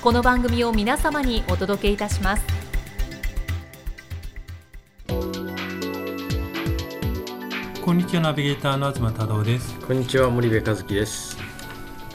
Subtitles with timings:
[0.00, 2.44] この番組を皆様にお届けいたします。
[7.84, 9.74] こんにちはナビゲーターの東太郎です。
[9.80, 11.37] こんにちは森部和樹です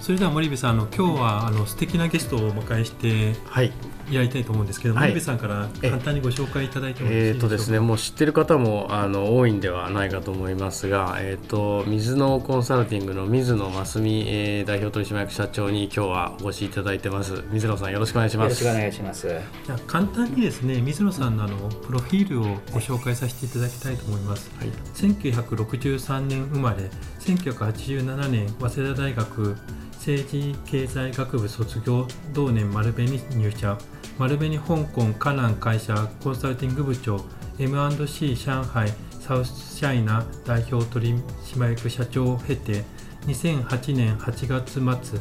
[0.03, 3.71] それでは森部さんあの今日はあの素敵なゲストをお迎えしてはい。
[4.11, 5.11] やりたいと思うんですけど、はい。
[5.11, 7.41] 森部さんから簡単にご紹介いただいてもえーでしょうか？
[7.43, 17.41] とですねもう知ってる方もあの多いんではないかと思いますがえっ、と水野コンサルティングの水野真澄、えー代表取締役社長に今日はお越しいただいてます。
[17.51, 18.61] 水野さんよろしくお願いします。
[18.61, 19.27] よろしくお願いします。
[19.65, 22.43] じゃあ簡単にですね水野さんのあのプロフィールを
[22.73, 24.51] ご紹介させていただきたいと思います。
[24.59, 24.69] はい。
[24.95, 26.89] 1963年生まれ
[27.21, 29.55] 1987年早稲田大学
[30.03, 33.77] 政治経済学部卒業同年丸紅に入社。
[34.19, 37.21] 丸紅香港河南会社コンサルティング部長。
[37.57, 38.89] M&C 上海
[39.21, 42.83] サウスチャイナ代表取締役社長を経て
[43.27, 45.19] 2008年8月末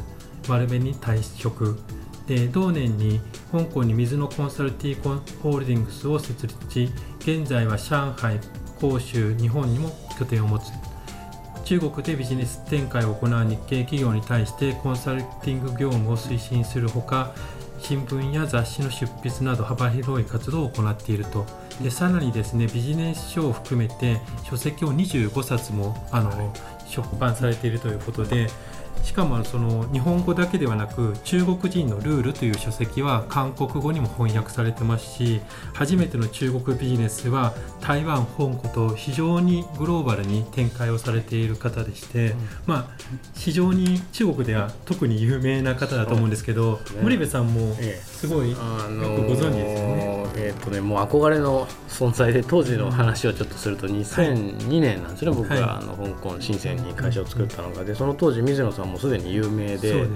[0.49, 1.79] 丸紅に退職。
[2.27, 3.21] で同年に
[3.53, 6.89] 香港に水のコンサルティコンホールディングスを設立し
[7.19, 8.37] 現在は上海
[8.81, 10.92] 広州日本にも拠点を持つ。
[11.63, 17.33] 中国でビジネス展開を行う日系企業に対してコンサルティング業務を推進するほか
[17.79, 21.45] 新聞や雑誌の出筆など幅広い活動を行っていると。
[21.81, 26.53] でさらにですねビジネス書を含めて書籍を25冊もあの、
[26.87, 28.47] 出版されているということで
[29.03, 35.41] しかもその日本語だけではなく中国人のルールという書籍は韓国語にも翻訳されてますし
[35.73, 42.33] 初めての中国ビジネスは台湾香港と非常にグローバルに展開をされている方でして、
[42.65, 43.03] まあ
[43.35, 47.01] 非常に中国では特に有名な方だと思うんですけど、すね。
[47.01, 48.01] 森部さんもええ。
[48.01, 50.25] すごい、よくご存知ですよね。
[50.35, 57.83] えっ、とねもう憧れの存在で当時の話をちょっとすると2002年なんですね、僕はいがあの香港深センに会社を作ったのが。
[57.83, 60.15] でその当時水野さんもすでに有名でですね。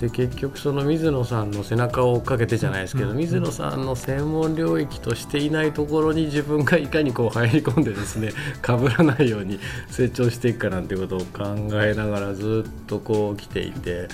[0.00, 3.16] で結局その水野さんの背中を追っかけてじゃないですけど、うん。
[3.16, 8.32] 水野さんの専門領域としていないところに自分がいかにこう入り込んでですね
[8.64, 9.58] 被らないように
[9.88, 14.08] 成長していくかなんてことを考えながらずっとこう来ていて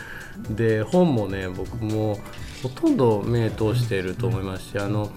[0.50, 2.18] で本もね僕も
[2.62, 5.10] ほとんど目通していると思いますしあの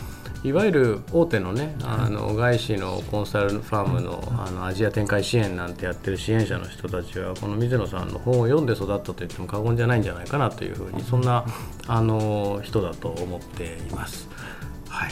[0.43, 11.45] いわゆる大手のねあの外資のコンサルファームのあのアジア展開支援なんてやってる支援者の人たちはこの水野さんの本を読んで育ったと言っても過言じゃないんじゃないかなというふうにそんな
[11.87, 14.27] あの人だと思っています。
[14.89, 15.11] はい。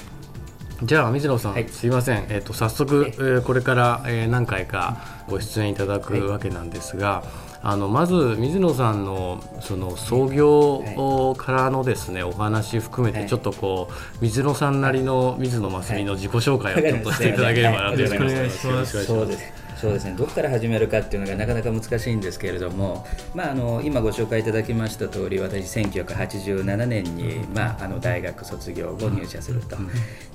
[0.84, 1.70] じゃあ水野さん、はい。
[1.70, 3.12] すいません、えっと早速、はい。
[3.12, 4.98] えーこれから、えー何回か
[5.28, 7.24] ご出演いただくわけなんですが、
[7.62, 18.68] あのまず水野さんのその創業からのですねお話含めてはいちょっとこう水野さんなりの水野真澄の自己紹介をちょっとしていただければなというふうに思います。
[18.68, 19.70] はいよろしす。
[19.80, 20.16] そうですね。
[20.18, 29.78] どこから始めるかっていうのがなかなか難しいんですけれども、まああの今ご紹介いただきました通り、私1987年にまああの大学卒業後入社すると。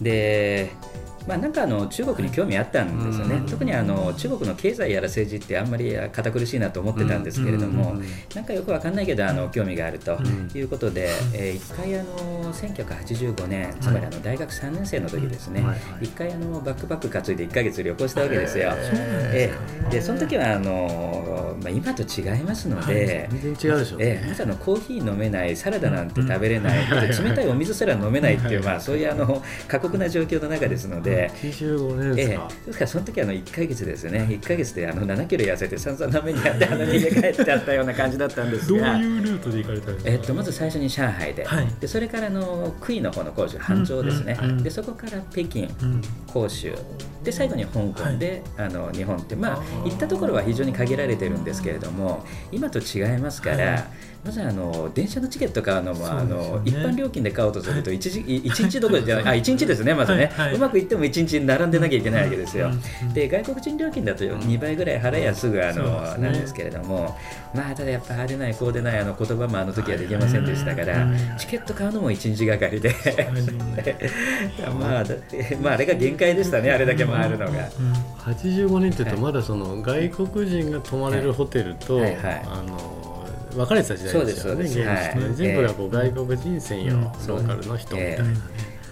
[0.00, 0.70] で。
[1.26, 3.46] まあ、なんかあの中国に興味あったんですよね、うん。
[3.46, 7.96] 特にあの中国の経済やら政治ってあんまり堅苦しいなと思ってたんですけれども、
[8.34, 10.50] なんかよくわかんないけどあの興味があるとん。
[10.54, 15.78] いうことで、えー一回あの1985年つまりあの大学3年生の時ですね、はい。
[16.02, 18.70] 一回あのバックパック担いで1ヶ月旅行したわけですよ。
[18.70, 18.74] へ
[19.32, 19.54] え
[19.88, 23.96] えでその時はあの、まあ、今と違いますので、全然違うでしょ。
[24.00, 31.13] ええまずあのコーヒー飲めないサラダなんて食べれない、冷たいお水すら飲めないっていう、まあ、そういうあの過酷な状況の中ですので。
[31.34, 32.28] 85年でええ。
[32.32, 38.98] すか。、ですからその時あの1ヶ月ですね、1ヶ月であの7キロ痩せて散々な目にあって、あの逃げ帰ってあったような感じだったんですどうが。
[38.98, 41.66] いうルートで行かれたんですか、えっと、まず最初に上海で,、はい。
[41.80, 44.62] でそれからあの杭の方の工場、杭州ですね、うんうんうん。
[44.62, 46.02] でそこから北京、うん。
[46.32, 46.74] 広州。
[47.22, 53.86] で最後に香港で、あの日本ってまあ行ったところは非常に限られてるんですけれども今と違いますから、
[54.24, 60.46] まずあの電車のチケット買うのも、あの一般料金で買おうとすると一時一日どころじゃないあ一日ですねまずね、はい。
[60.46, 60.54] はい。
[60.56, 62.70] うまくいっても一日並んでなきゃいけないわけですよ。
[63.02, 63.12] うん。
[63.12, 67.14] で外国人料金だと2倍ぐらい払えやすぐあの、なんですけれども
[67.54, 72.94] まあただやっぱあれないこうでないあの言葉もあの時はできませんでしたから、うんチケット買うのも1日がかりで。
[74.80, 77.68] まあだってまああれが限界でしたねあれだけ回るのが。
[78.24, 79.20] 85年っていうとはい。
[79.20, 82.16] まだその外国人が泊まれるホテルと、はい。
[82.16, 82.42] はい。
[82.46, 83.03] あの
[83.54, 84.64] 分かれてた時代ですよね。
[84.64, 85.24] 現地とね。
[85.24, 85.34] はい。
[85.34, 87.02] 全部がこう外国人専用、うん。
[87.02, 88.34] ローカルの人みたいなね、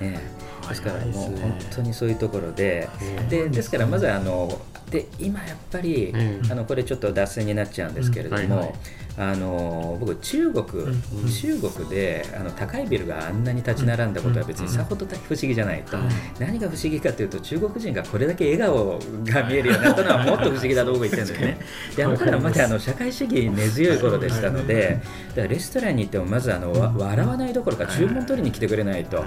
[0.00, 0.20] ね
[0.68, 2.88] ですからもう本当にそういうところで、
[3.18, 4.60] うんでですからまずあの
[4.92, 6.52] で今やっぱり、うん。
[6.52, 8.50] あのこれちょっと脱線になっちゃうんですけれども、うん。
[8.50, 8.74] はいはい。
[9.18, 11.02] あの僕中国、うん。
[11.28, 16.08] 中国であの高いビルがあんなに立ち並んだことは別にさほど不思議じゃないと、うん
[16.38, 21.58] 何が不思議かというと中国人がこれだけ笑顔が見えるようになったのはもっと不思議だと僕は言ってるんですね。
[21.96, 25.00] であの頃はまだあの社会主義根強い頃でしたので、
[25.30, 29.24] だからレストランに行ってもまずあの、わ笑わないどころか注文取りに来てくれないと。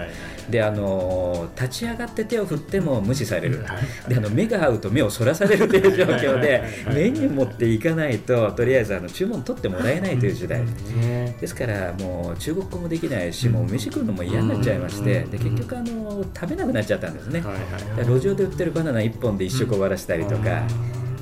[0.50, 3.76] であの立ち上がって手を振っても無視される、は
[4.08, 4.10] い。
[4.10, 11.36] であの目が合うと目をそらされるという状況ではいメニュー持っていかないととりあえずあの注文取ってもらえないという時代、ね。
[11.40, 17.44] ですからもう中国語もできないしもう飯食うのも嫌になっちゃいましてで結局あの食べなくなっちゃったんですね、
[18.06, 20.64] 路上で売ってるバナナ1本で一食終わらせたりとか。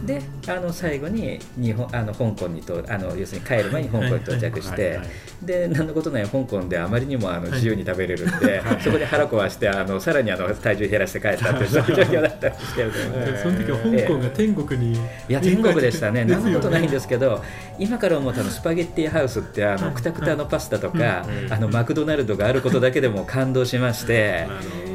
[0.06, 4.98] であの最後に日本あの香港にとあの要するに帰る前に香港に到着して、はいはい。
[5.00, 5.08] はい
[5.46, 17.44] で何のことない香港であまりにもあの自由に食べれるんで、そこで腹壊してあのさらにあの体重減らして帰ったと いう状況だったんですけれども、でその時は香港が天国に、いや天国でしたね、何のことないんですけど、
[17.78, 21.54] 今から思ったのスパゲッティハウスってあのくたくたのパスタとか、うん。
[21.54, 24.48] あのマクドナルドがあることだけでも感動しまして、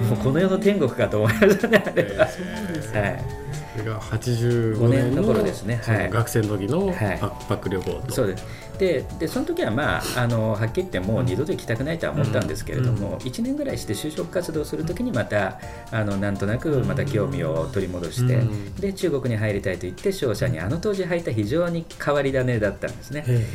[0.09, 2.25] もうこの世の天国かと思いましたね、あれは。
[2.25, 3.25] はい。
[3.53, 5.81] それが85 5年の年の頃ですね。
[5.85, 6.11] はい。
[6.11, 6.95] 学生の時のはい。
[7.21, 8.45] バックパック旅行と、そうです。
[8.79, 15.59] ででその時は、まあ、あのはっきり言ってもう二度と行きたくないとは思ったんですけれども、1年ぐらいして就職活動するときにまた
[15.91, 18.75] あのなんとなくまた興味を取り戻して、うん。
[18.77, 23.25] で中国に入りたいと言って商社にあの当時入った非常に変わり種だったんですね。
[23.27, 23.47] え。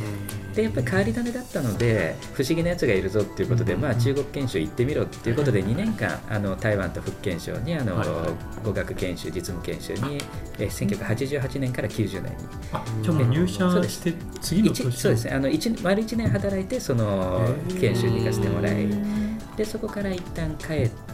[0.55, 8.65] でやっぱり変わり種だったので不思議なやつがいるぞっていうことで、まあ、中国研修行ってみろっていうことで2年間あの台湾と福建省にあの、はいはい。
[8.65, 10.12] 語学研修実務研修に
[10.59, 12.37] え1988年から90年に。
[12.71, 15.31] あじゃあもう入社して次の年一そうですね。
[15.31, 17.41] あの一丸1年働いてその
[17.79, 18.87] 研修に行かせてもらい。
[19.55, 21.12] でそこから一旦帰って、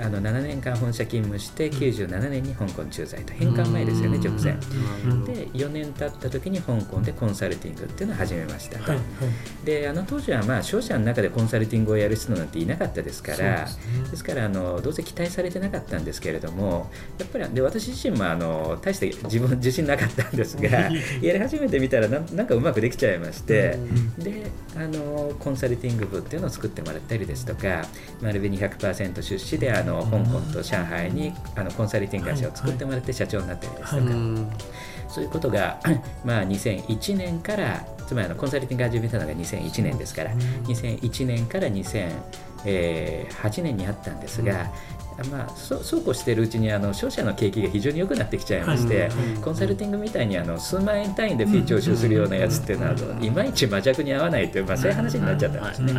[0.00, 4.56] あの7年間本社勤務して97年に香港駐在と返還前ですよね直前
[5.04, 5.24] うん。
[5.24, 8.96] で4年経った時に香港でコンサルティングっていうのを始めましたと、はい。
[8.96, 9.66] はい。
[9.66, 13.78] であの当時はまあ商社の中でコンサルティングをやる人なんていなかったですからでです
[14.12, 14.16] ね。
[14.16, 23.78] すからあのどうせ期待されてなかったんですけれどもやっぱりで私自身もあの大して自分自信なかったんですがやり始めてみたらなんなんかうまくできちゃいまして、
[24.18, 24.46] で
[24.76, 27.84] あのコンサルティング部っていうのを作ってもらったりですとか
[28.22, 34.48] 丸紅100%出資であの香港と上海にあのコンサルティング会社を作ってもらって社長になったりですとか、うん
[35.14, 35.78] そういうことが、
[36.24, 44.72] まあ、2001年からつまりあのコンサルティング始めたのが2001年ですから、2001年から2008年にあったんですが、
[45.30, 49.10] まあ、そそうこうしているうちにあの商社の景気が非常に良くなってきちゃいまして、はい。
[49.42, 55.94] コンサルティングみたいにあの数万円単位でフィー徴収するようなやつっていうのは、いまいち魔弱に合わないという、まあ、そういう話になっちゃったんですね。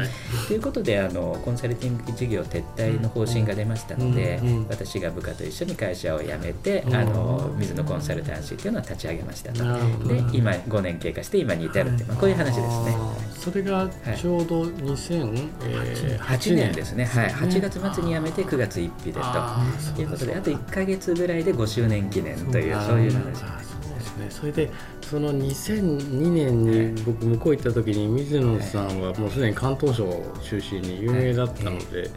[0.48, 4.40] ということであのコンサルティング事業撤退の方針が出ましたので、
[4.70, 6.96] 私が部下と一緒に会社を辞めて、うん。
[6.96, 9.64] あの水野コンサルタンシーというのを立ち上げましたと。
[10.08, 12.98] で今5年経過して今に至るって、まあ、こういう話ですね。
[13.38, 13.88] それが
[14.20, 23.44] ちょうど2008 8年ですね、はい、8月月末に辞めて9月1日であーということであと1か月ぐらいで5周年記念というそういう話。
[23.44, 24.28] あーそうですね。
[24.30, 24.72] それで
[25.02, 32.10] その2002年に僕向こう行った時に水野さんはもうすでに広東省出身に有名だったので、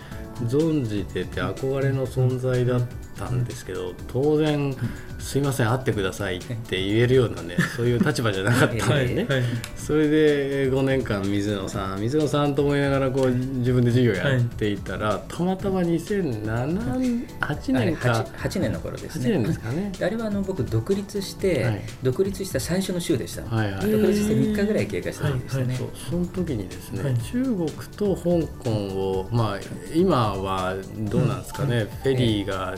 [0.45, 2.83] 存じてて憧れの存在だっ
[3.19, 4.75] たんですけど当然
[5.19, 9.43] 「すいません会ってください」って言えるようなね そういう立場じゃなかったんはでね、いはい。
[9.77, 18.27] それで5年間水野さん水野さんと思いながらこう自分で授業やっていたら、たまたま2007 8あれ年か。
[18.39, 19.93] 8, 8年の頃です8ね年ですかね。
[19.99, 21.81] であれはあの僕独立して、はい。
[22.03, 23.91] 独立した最初の週でした、はいはい。
[23.91, 27.15] 独立して3日ぐらい経過した時でしたね、そうその時にですね、はい。
[27.19, 29.59] 中国と香港をまあ
[29.95, 30.77] 今は
[31.11, 32.75] どうなんですかね、フェリーが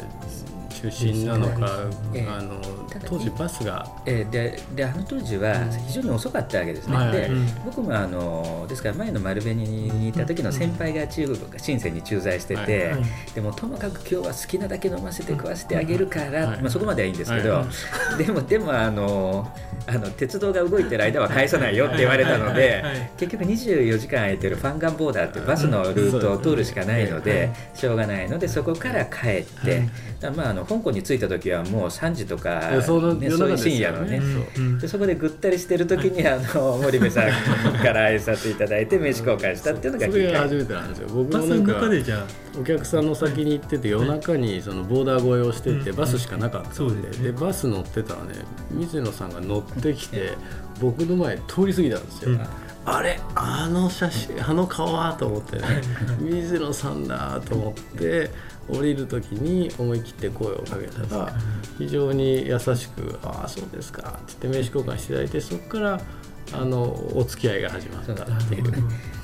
[0.88, 1.80] 出身なのか、
[2.14, 2.28] ええ。
[2.28, 2.60] あの
[3.04, 3.86] 当時バスが。
[4.06, 5.54] えーでであの当時は
[5.86, 7.12] 非常に遅かったわけですね、はい。
[7.12, 7.46] でうん。
[7.64, 12.92] 僕もあのですから前の丸紅にいた時の先輩が中国深センに駐在してて、はい。
[12.92, 13.02] はい。
[13.34, 16.60] でもともかく今日は好きなだけ飲ませて食わせてあげるから、はい。
[16.62, 17.66] まあ、そこまではいいんですけど、は
[18.16, 19.52] でもでもあの
[19.86, 22.54] あの鉄道が動いてる間は返さないよって言われたのはい。
[22.54, 22.82] で
[23.18, 29.82] 結局24時間空いてるファンガンボーダーってバスのルートを通るしかないのうんでしょうがないのでそこから帰って、
[30.34, 34.18] まああの香港に着いた時はもう3時とか、ね、そういう深夜のね。
[34.56, 34.78] うん。
[34.78, 37.24] でそこでぐったりしてる時にあの森部さん
[37.78, 41.08] から挨拶いただいて名刺交換したっていうのがそきっか初めてなんですよ。
[41.08, 41.72] 僕もなんか
[42.60, 45.96] お客さんの先に行ってて夜中にそのボーダー越えをしててうん。
[45.96, 47.10] バスしかなかったんで。
[47.10, 48.34] でバス乗ってたらね
[48.70, 50.34] 水野さんが乗ってきて
[50.80, 52.40] 僕の前通り過ぎたんですよ、うん。
[52.84, 55.64] あれあの写真あの顔はと思ってね。
[56.20, 58.30] 水野さんだと思って
[58.72, 61.32] 降りる時に思い切って声をかけたら
[61.78, 66.00] 非常に優しく「ああそうですか」って言って名刺交換していただいてそこから
[66.52, 66.82] あの
[67.14, 68.72] お付き合いが始まったっていう。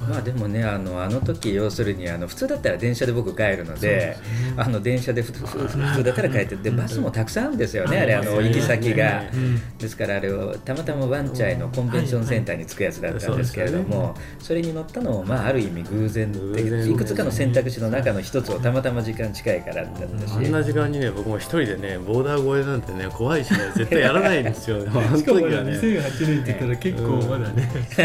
[0.08, 4.16] まあでもねあのあの時要するにあの普通だったら電車で僕帰るので
[4.56, 7.98] あの電車で普通普通だったら帰ってでバスもたくさんあるんですよね。
[7.98, 9.24] あれあの行き先が。
[9.32, 25.72] うんですからあれをたまたまワンチャイのコンベンションセンターに着くやつだったんですけれどもそれに乗ったのもまあある意味偶然でいくつかの選択肢の中の一つをたまたま時間近いからだったしあんな時間にね僕も一人でねボーダー越えなんてね怖いしね絶対やらないんですよあの しかもまだ時はね。
[25.72, 28.04] 2008年って言ったら結構まだね、で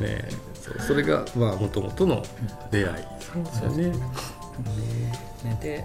[0.00, 2.22] ねそうそれがまあもともとの
[2.70, 3.88] 出会いですよね。
[5.44, 5.84] ね、で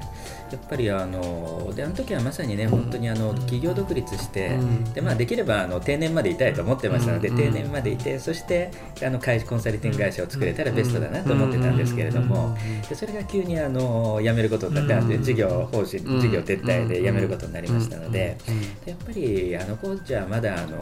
[0.51, 4.83] やっぱりあのであの時はまさにね本当にあの企業独立して、うん。
[4.93, 7.37] でまあ、できればあの定年までいたいと思ってましたので、うん。
[7.37, 8.71] 定年までいてそして
[9.05, 15.23] あの会コンサルティング会社を作れたらベストだなと思ってたんですけれども、でそれが急にあの辞めることになって、うん。
[15.23, 16.21] 事業方針うん。
[16.21, 18.37] 事業撤退で辞めることになりましたので。
[18.47, 18.61] うん。
[18.89, 20.77] やっぱりあの子じゃまだあの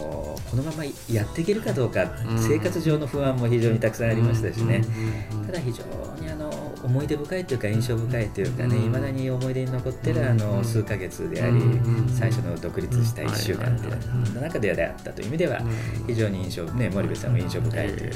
[0.50, 2.40] このままやっていけるかどうか、うん。
[2.40, 4.84] 生活上の不安も非常にたくさんありましたしね、
[5.46, 5.84] ただ非常
[6.22, 6.50] にあの
[6.86, 8.86] 思い出深いというか印象深いというかねうん。
[8.86, 10.38] いまだに思い出に残ってるあうん。
[10.38, 13.90] の数ヶ月でありうん最初の独立した1週間ってい
[14.38, 16.06] う中であったという意味ではうん。
[16.08, 18.12] 非常に印象ね森部さんも印象深いという。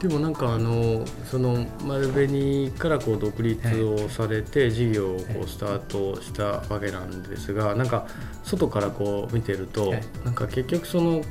[0.00, 8.06] でもなんかあのその丸紅からこう独立をされて事業をこうスタートしたわけなんですがなんか
[8.44, 10.02] 外からこう見てるとはい。
[10.24, 11.22] なんか結局その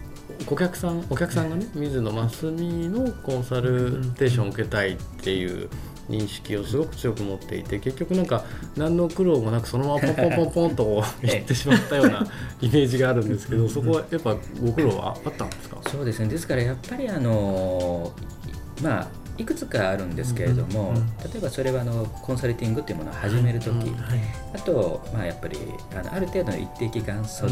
[0.48, 5.70] 顧客さんお客さんがね水野真澄のコンサルテーションを受けたいっていう
[6.10, 8.44] 認識をすごく強く持っていて結局なんか
[8.78, 12.28] 何の苦労もなくそのままポンポンポンポンとこう行ってしまったような
[12.62, 15.78] イメージがあるんですけどそこはやっぱご苦労はあったんですか？
[15.90, 16.28] そうですね。
[16.28, 18.12] ですからやっぱりあの
[18.84, 24.20] まあいくつかあるんですけれども、うんうん例えばそれはあのコンサルティングっていうものを始めるとき、うんはい。
[24.54, 25.58] あと、まあ、やっぱり
[25.94, 27.50] あのある程度の一定期間育っ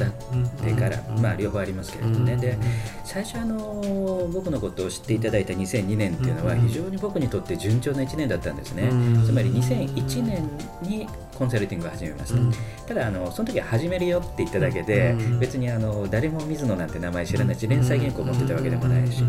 [0.66, 2.58] てから、うんまあ、両方ありますけれどもね、うんで
[3.04, 10.50] 最初あの僕のことを知っていただいた2002年っていうのはうん非常に僕にとって順調な1年だったんですね、うんつまり2001年
[10.82, 12.54] にコンサルティングを始めました、うん
[12.88, 15.40] ただあのその時は始めるよって言っただけで、うん。
[15.40, 19.24] 別にあの誰も水野なんて名前知らないし連載原稿を持ってたわけでもないし、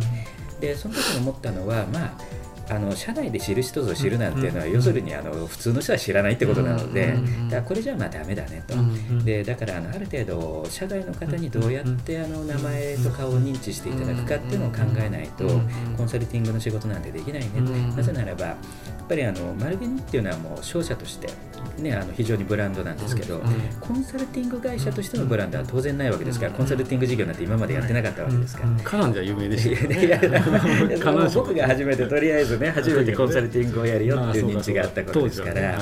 [0.64, 2.12] でその時に思ったのはまあ
[2.70, 18.56] あの社内で知る人ぞ知るなんていうのは、うん要するにあの普通の人は知らないってことなので、うんだこれじゃまあダメだねと、うんでだからあのある程度社外の方にどうやってあの名前と顔を認知していただくかっていうのを考えないと、うんコンサルティングの仕事なんてできないね、うんなぜならば
[19.08, 21.28] ぱりあの丸紅っていうのはもう商社として、
[21.78, 23.44] ね、あの非常にブランドなんですけど、うん
[23.80, 28.70] コンサルティング会社としてのブランドは当然ないわけですから、コンサルティング事業なんて今までやってなかったわけですから。
[28.82, 35.78] カナンじゃ有名でした僕が初めてとりあえずね初めてコンサルティングをやるよっていう認知があったことですから、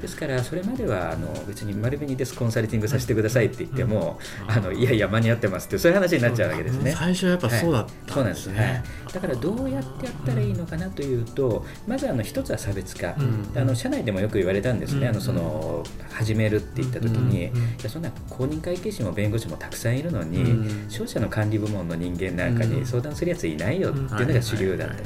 [0.00, 6.92] ですからそれまではあの別に丸紅ですコンサルティングさせてくださいって言っても、あのいやいや間に合ってますってそういう話になっちゃうわけですね。
[6.92, 8.66] 最初はやっぱそうだったんですね、はい。
[8.66, 8.96] そうなんです。
[9.04, 9.12] はい。
[9.12, 24.94] だからどうやってやったらいいのかなというとまずあの一つは差別化、うんあの社内でもよく言われたんですね、うんあのその始めるって言った時に、うんいやそんな公認会計士も弁護士もたくさんいるのに、うん商社の管理部門の人間なんかに相談するやついないよっていうのが主流だった。
[24.94, 25.04] はい。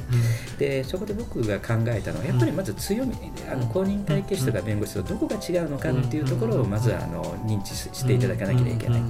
[0.59, 3.15] でそこで僕が考えたのはやっぱりまず強み、
[3.51, 9.03] あの公認会計士とか弁護士とどこが違うのかっていうところをまずあの認知していただかなければいけない。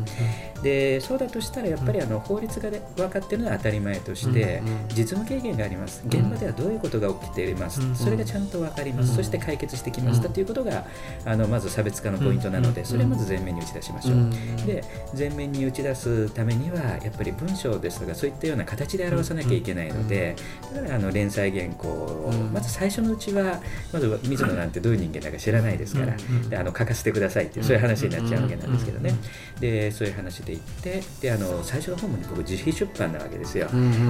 [0.63, 4.63] でそうだとしたらやっぱりあの法律がで分かっているのは当たり前として
[4.95, 6.03] 実務経験があります。
[6.07, 7.81] 現場ではどういうことが起きています。
[7.81, 10.85] うんそれがちゃんと分かりまうんすそして解決してきましたということが
[11.25, 14.67] あのまず差別化のポイントなのでそれをまず前面に打ち出しましょう。
[14.67, 14.85] で
[15.17, 20.37] 前面に打ち出すためにはやっぱり文章ですとかそういったような形で表さなきゃいけないので
[20.75, 22.53] だからあの連載原稿をうん。
[22.53, 23.61] まず最初のうちは
[23.93, 26.15] まず水野なんてどういう人間だか知ららないですから、
[26.49, 29.15] であの書かせてくださいっていうそういう話になっちゃうわけなんですけどね、
[29.61, 33.69] でそういう話で言ってであの最初の本も、ね、僕自費出版なわけですよ、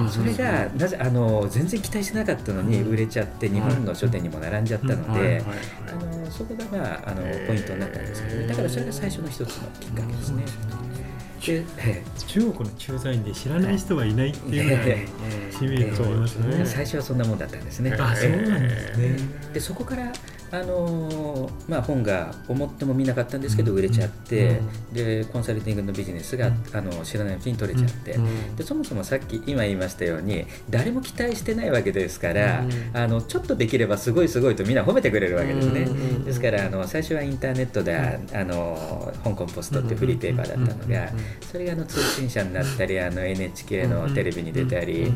[0.09, 5.43] それがなぜあの全然期待しなかったのに売れちゃって日本の書店にも並んじゃったので、
[5.87, 10.43] あのそこが、まあ、あのポイントになったんですけど、ね、だからそれが最初の一つのきっかけですね。
[11.41, 11.63] で
[12.27, 15.07] 中国の駐在員で知らない人はいないっていうぐらい
[15.51, 17.97] 知名度がありますね、最初はそんなもんだったんですね。
[17.99, 19.17] あそうなんですね。
[19.51, 20.13] でそこから
[20.51, 24.59] あのーまあ、本が思っても見なかったんですけど売れちゃって、
[24.91, 28.19] でコンサルティングのビジネスが、あの知らないうちに取れちゃって、
[28.57, 35.85] でそもそもさっき今言いましたように誰も期待してないわけですから、あのちょっとできればすごいすごいとみんな褒めてくれるわけですね、
[36.25, 41.11] ですからあの最初はインターネットで、あの香港ポストってフリーペーパーだったのが、
[41.49, 45.13] それがあの通信社になったりあの NHK のテレビに出たり。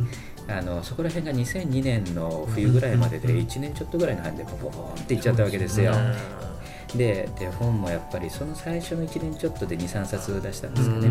[0.48, 5.94] あのそこら辺が2002年の冬ぐらいまでで1年ちょっとぐらいの範囲でポポポンっていっちゃったわけですよ。
[6.98, 11.10] でで本もやっぱりその最初の1年ちょっとで23冊出したんですかね、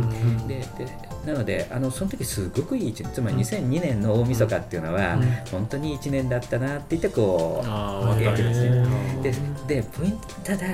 [0.48, 0.90] でで
[1.26, 5.18] なのであのその時すごくいい1年つまり2002年の大晦日っていうのは、
[5.50, 8.70] 本当にいい1年だったなって言ってこうあわけですね。
[8.70, 9.34] ーで
[9.66, 10.66] でポイントただ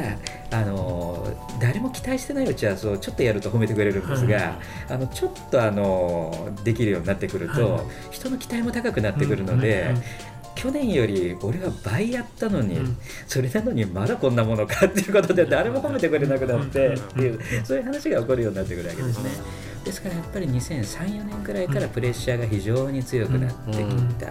[0.52, 1.26] あの
[1.60, 4.52] 誰も期待してないうちはそうちょっとやると褒めてくれるんですが、はい。
[4.90, 7.82] あのちょっとあのできるようになってくると、はい。
[8.10, 9.94] 人の期待も高くなってくるので、
[10.60, 12.96] 去年より俺は倍やったのに、うん。
[13.26, 16.94] それなのにまだこんなものかっていうことで誰も褒めてくれなくなってうん。
[16.96, 19.30] っていうそういう話が起こるようになってくるわけですね。
[19.86, 23.84] ですからやっぱり2003-4年くらいからプレッシャーが非常に強くなってき
[24.16, 24.26] た。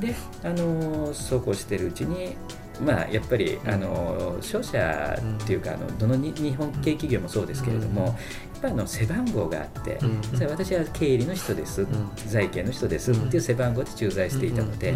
[0.00, 0.14] で、
[0.44, 2.36] あのそうこうしてるうちに
[2.80, 8.16] まあ、やっぱりあの商社っていうかあのどのに日本系企業もそうですけれども、
[8.60, 10.22] ぱの背番号があって、うん。
[10.36, 11.86] それ私は経理の人です、ん。
[12.26, 14.94] 財形の人ですっていう背番号で駐在していたので、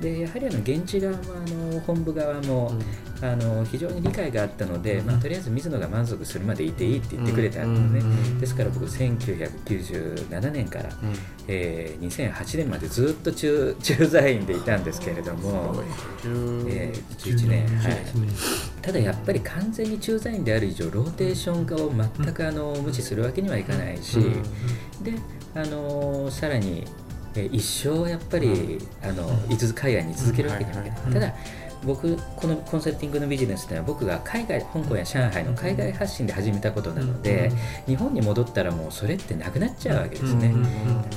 [0.00, 2.72] でやはりあの現地側もあの本部側も、
[3.22, 10.90] あの非常に理解があったので、まあ、とりあえず水野が満足するまでいていいって言ってくれたんですね、ですから僕1997年から、
[11.48, 15.74] えー2008年までずっと駐 駐在員でいたんですけれども、
[16.68, 17.96] えー11年、はい、
[18.86, 24.16] ただやっぱり完全に駐在員である以上ローテーション化を全くあの無視するわけにはいかないし、
[25.02, 25.14] で
[25.56, 26.84] あのさらに、
[27.34, 31.34] えー一生やっぱり、あの居続海外に居続けるわけにはいかない、ただ
[31.86, 37.52] 僕このコンサルティングのビジネスというのは僕が海外香港や上海の海外発信で始めたことなので、
[37.86, 40.52] 日本に戻ったらもうそれってなくなっちゃうわけですね、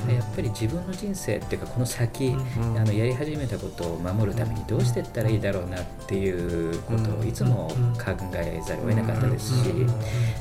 [0.06, 2.34] でやっぱり自分の人生っていうかこの先、
[2.76, 9.72] あのやり始めたことを守るためにどうしていったらいいだろうなっていうことをいつも考えざるを得なかったですし、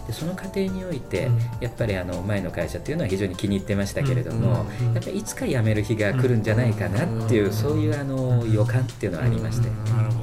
[0.07, 9.69] でその過程においてやっぱりあの前の会社っていうのは非常に気に入ってましたけれども、やっぱりいつか辞める日が来るんじゃないかなっていう、そういうあの予感っていうのはありまして。
[9.91, 10.15] なるほど。
[10.15, 10.18] ね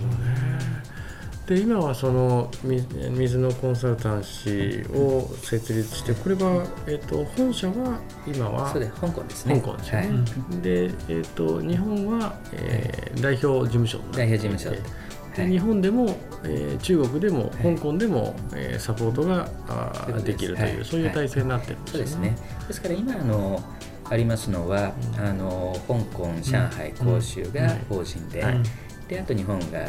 [1.47, 9.61] で今はそのみ水のコンサルタンシーを設立してこれは、えっと本社は今はそうで香港ですね。
[9.61, 10.11] 香港ですよはい。
[10.11, 10.25] ね、
[10.61, 14.71] で、えっと日本は、えー代表事務所代表事務所。
[14.71, 14.79] はい。
[15.37, 17.77] で日本でも、えー中国でもい。
[17.77, 20.85] 香港でも、えーサポートがあできるという、はい。
[20.85, 22.37] そういう体制になってるんですよそうですね。
[22.67, 23.63] ですから今あの
[24.11, 28.57] ありますのは、あの香港、上海、広州が法人で、はい
[29.09, 29.87] であと日本が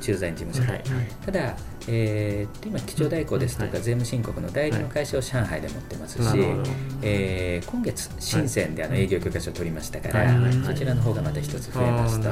[0.00, 0.60] 駐在員事務所。
[0.62, 0.82] で、はい。
[1.24, 1.56] ただ、
[1.88, 3.82] えー今、基調代行ですとか、はい。
[3.82, 6.38] 税務申告の代理の会社を上海で持ってますし、
[7.02, 12.30] えー今月、深センであの営業許可証を取りましたから、はいそちらの方がまた一つ増えますと。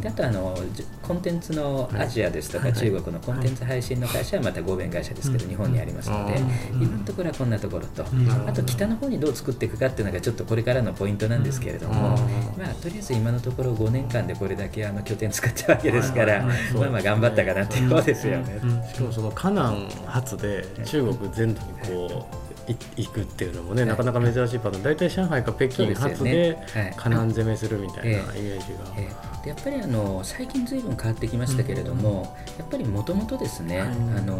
[0.00, 2.74] であとあのじコンテンツのアジアですとか、はい。
[2.74, 6.34] 中国のコンテンツ配信の会社はまた合弁会社ですけど、日本にありますので、
[6.72, 6.82] うん。
[6.82, 8.48] 今のところはこんなところと、ん。
[8.48, 12.62] あと北の方にどう作っていくかっていうのがちょっとこれからのポイントなんですけれども、うん。
[12.62, 18.60] まあ、とりあえず今のところ5年間でこれだけあの拠点作ったわけですから、まあまあ頑張ったかなっていうことですよね。
[18.92, 21.72] しかもそのカナン発で中国全土に
[22.08, 24.82] こうい行くっていうのもね、なかなか珍しいパターン。
[24.82, 26.58] 大体上海か北京発で
[26.96, 34.38] カナン攻めするみたいなイメえージが、えーでやっぱりあの最近ずいぶん変わってきましたけれども、やっぱりもともとですね、あの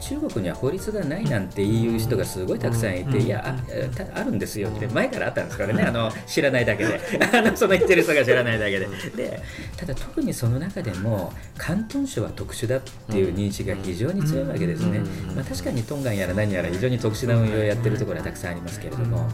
[0.00, 7.00] 中国には法律がないなんていう人がすごいたくさんいて、いやあたあるんですよって前からあったんですからね、あの知らないだけで。
[7.32, 8.88] あのその言ってる人が知らないだけで。
[9.16, 9.42] で
[9.76, 15.00] ただ特にその中でも広東省は特殊だっていう認識が非常に強いわけですね、
[15.34, 19.28] まあ、確かにトンガンやら何やら非常に特殊な運用をやってるところはたくさんありますけれども。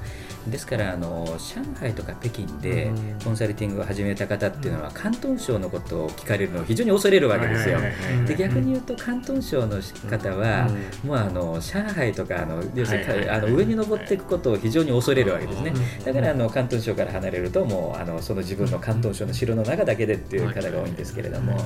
[0.51, 2.91] ですからあの上海とか北京で
[3.23, 7.79] コンサルティングを始めた方っていうのは広東省のことを聞かれるのを非常に恐れるわけですよ。
[8.27, 9.81] で逆に言うと広東省の
[10.11, 10.69] 方は、
[11.05, 15.73] もうあの上海とかあの要するにあの上に登っていくことを非常に恐れるわけですね。
[16.05, 21.59] だからあの広東省から離れるともうあのその自分の広東省の城の中だけでっていう方が多いんですけれども、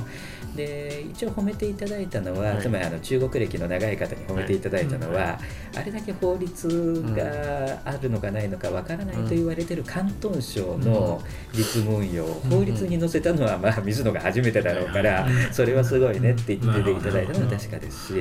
[0.55, 5.39] で一応褒めていただいたのは、つまりあの中国歴の長い方に褒めていただいたのは、
[5.75, 11.21] あれだけ法律があるのかないのかわからないと言われてる広東省の
[11.53, 18.13] 実務運用を法律に載せたのは、まあ、水野が初めてだろうから、それはすごいねって言っていただいたのは確かですし、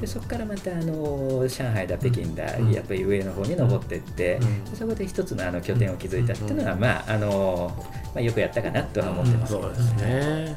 [0.00, 4.40] でそこからまたあの上海だ北京だやっぱり上の方に登っていって、
[4.74, 7.72] そこで一つのあの拠点を築いたっていうのは、まああの
[8.14, 9.68] まあ、よくやったかなとは思ってますけど。
[9.68, 10.56] ね。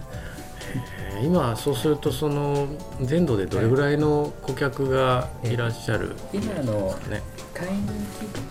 [1.23, 2.67] 今そうするとその
[3.01, 5.55] 全土でどれぐらいの顧客がい。
[5.55, 7.21] らっしゃる、今あの、ね、
[7.53, 7.87] 会員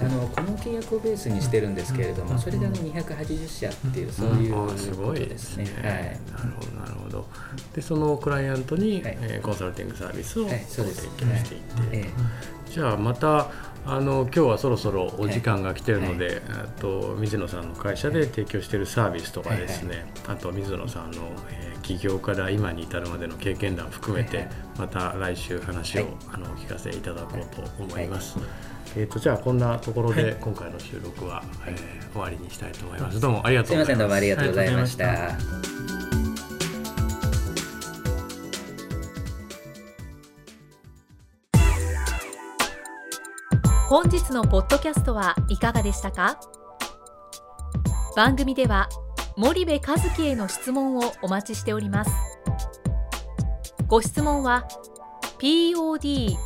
[0.00, 4.54] あのこの契約をベースにしてるんですけれども、それであの280社っていうそういう
[4.96, 5.64] ことですね。
[5.82, 5.92] はい、
[6.32, 7.26] なるほどなるほど。
[7.74, 11.60] でそのクライアントに、はい、えー、コンサルティングサービスを、はい、提供していっ
[11.90, 12.08] て、はい、
[12.70, 13.48] じゃあまた
[13.86, 16.36] あの今日はそろそろお時間が来てるので、はい、
[16.80, 21.18] と水野さんの会社で提供しているサービスとかですね、あと水野さんの、
[21.50, 28.38] えー、起業から今に至るまでの経験談を含めて、また来週話を、あのお聞かせいただこうと思います。
[28.96, 33.20] えーと、じゃあこんなところで今回の収録は、えー、終わりにしたいと思います。
[33.20, 33.96] どうもありがとうございます。
[33.96, 36.13] すみませんどうもありがとうございました。
[43.88, 46.40] 本日のポッドキャストはいかがでしたか？
[48.16, 48.88] 番組では
[49.36, 49.82] 森部一
[50.16, 52.10] 樹への質問をお待ちしております。
[53.86, 54.66] ご質問は
[55.38, 56.38] podcast